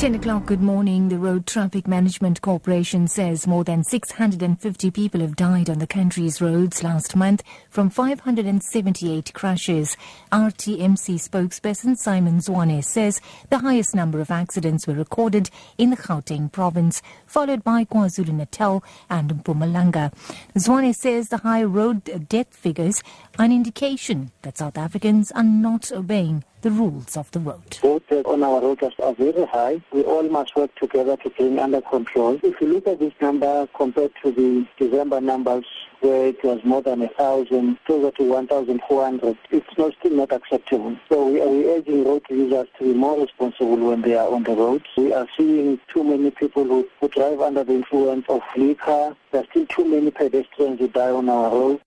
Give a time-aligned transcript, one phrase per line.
[0.00, 1.10] 10 o'clock, good morning.
[1.10, 6.40] The Road Traffic Management Corporation says more than 650 people have died on the country's
[6.40, 9.98] roads last month from 578 crashes.
[10.32, 16.50] RTMC spokesperson Simon Zwane says the highest number of accidents were recorded in the Gauteng
[16.50, 20.14] province, followed by KwaZulu-Natal and Mpumalanga.
[20.56, 23.02] Zwane says the high road death figures
[23.38, 27.78] are an indication that South Africans are not obeying the rules of the road.
[27.80, 29.80] Both on our roads are very high.
[29.92, 32.38] We all must work together to bring under control.
[32.42, 35.64] If you look at this number compared to the December numbers,
[36.00, 40.96] where it was more than a thousand, closer to 1,400, it's not, still not acceptable.
[41.08, 44.52] So we are urging road users to be more responsible when they are on the
[44.52, 44.84] roads.
[44.96, 49.16] We are seeing too many people who, who drive under the influence of liquor.
[49.32, 51.82] There are still too many pedestrians who die on our roads.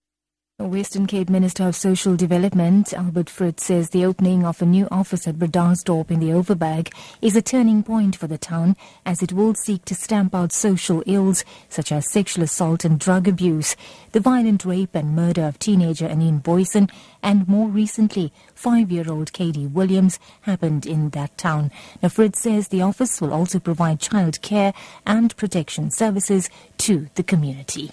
[0.68, 5.28] Western Cape Minister of Social Development Albert Fritz says the opening of a new office
[5.28, 9.54] at Bredasdorp in the Overberg is a turning point for the town as it will
[9.56, 13.76] seek to stamp out social ills such as sexual assault and drug abuse,
[14.14, 16.90] the violent rape and murder of teenager Anene Booysen,
[17.22, 21.72] and more recently, five-year-old Katie Williams happened in that town.
[22.02, 24.74] Now Fritz says the office will also provide child care
[25.06, 27.92] and protection services to the community.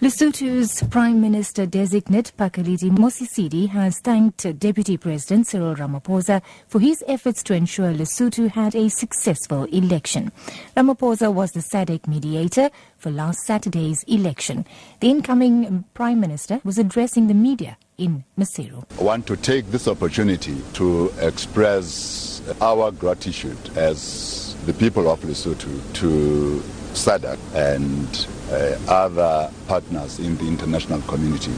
[0.00, 7.42] Lesotho's Prime Minister designate Pakalitha Mosisili has thanked Deputy President Cyril Ramaphosa for his efforts
[7.42, 10.32] to ensure Lesotho had a successful election.
[10.74, 14.64] Ramaphosa was the SADC mediator for last Saturday's election.
[15.00, 18.82] The incoming Prime Minister was addressing the media in Maseru.
[18.98, 25.92] I want to take this opportunity to express our gratitude as the people of Lesotho
[25.92, 26.62] to
[26.94, 31.52] SADC and uh, other partners in the international community,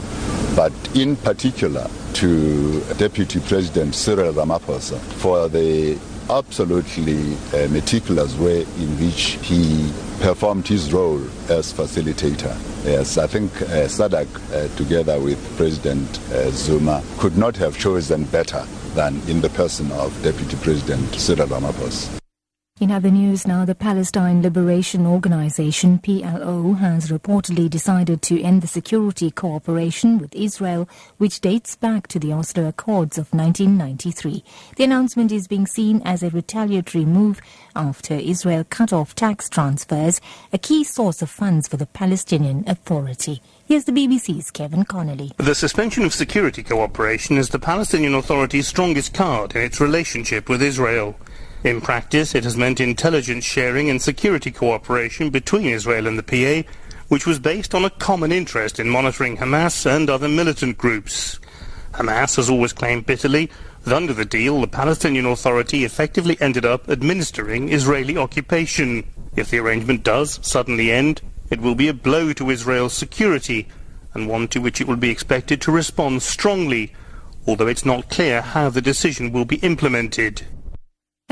[0.55, 5.97] but in particular to Deputy President Cyril Ramaphosa for the
[6.29, 12.55] absolutely uh, meticulous way in which he performed his role as facilitator.
[12.85, 18.23] Yes, I think uh, SADC, uh, together with President uh, Zuma, could not have chosen
[18.25, 22.22] better than in the person of Deputy President Cyril Ramaphosa.
[22.83, 28.67] In other news now, the Palestine Liberation Organization, PLO, has reportedly decided to end the
[28.67, 34.43] security cooperation with Israel, which dates back to the Oslo Accords of 1993.
[34.75, 37.39] The announcement is being seen as a retaliatory move
[37.73, 40.19] after Israel cut off tax transfers,
[40.51, 43.41] a key source of funds for the Palestinian Authority.
[43.65, 45.31] Here's the BBC's Kevin Connolly.
[45.37, 50.61] The suspension of security cooperation is the Palestinian Authority's strongest card in its relationship with
[50.61, 51.15] Israel.
[51.63, 56.69] In practice, it has meant intelligence sharing and security cooperation between Israel and the PA,
[57.07, 61.39] which was based on a common interest in monitoring Hamas and other militant groups.
[61.93, 63.49] Hamas has always claimed bitterly
[63.83, 69.05] that under the deal, the Palestinian Authority effectively ended up administering Israeli occupation.
[69.37, 73.69] If the arrangement does suddenly end, it will be a blow to Israel's security,
[74.13, 76.91] and one to which it will be expected to respond strongly,
[77.47, 80.45] although it's not clear how the decision will be implemented.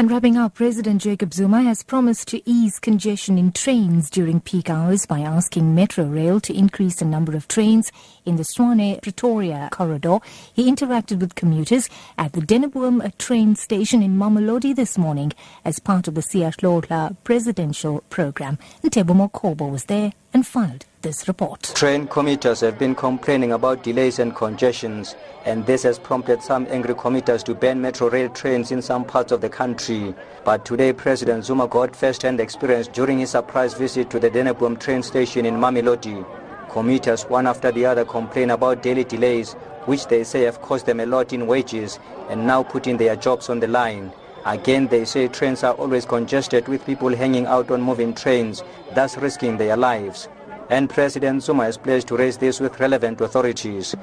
[0.02, 4.68] And wrapping up, President Jacob Zuma has promised to ease congestion in trains during peak
[4.68, 7.92] hours by asking Metrorail to increase the number of trains
[8.26, 10.18] in the Tshwane Pretoria corridor.
[10.52, 16.08] He interacted with commuters at the Denneboom train station in Mamelodi this morning as part
[16.08, 18.58] of the Siyahlola presidential program.
[18.84, 21.62] Ntebo Mokobo was there and filed this report.
[21.76, 26.96] Train commuters have been complaining about delays and congestions, and this has prompted some angry
[26.96, 30.14] commuters to ban Metrorail trains in some parts of the country.
[30.44, 35.04] But today, President Zuma got first-hand experience during his surprise visit to the Denneboom train
[35.04, 36.26] station in Mamelodi.
[36.70, 39.54] Commuters, one after the other, complain about daily delays,
[39.86, 43.50] which they say have cost them a lot in wages and now putting their jobs
[43.50, 44.12] on the line.
[44.46, 48.64] Again, they say trains are always congested with people hanging out on moving trains,
[48.96, 50.30] thus risking their lives.
[50.72, 53.94] And President Zuma has pledged to raise this with relevant authorities.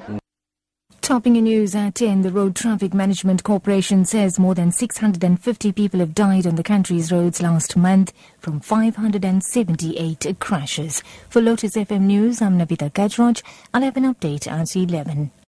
[1.01, 5.99] Topping in news at 10, the Road Traffic Management Corporation says more than 650 people
[5.99, 11.01] have died on the country's roads last month from 578 crashes.
[11.27, 13.41] For Lotus FM News, I'm Navitha Gajraj.
[13.73, 15.31] I'll have an update at 11.